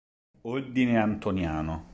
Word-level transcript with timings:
Ordine 0.53 0.97
antoniano 0.97 1.73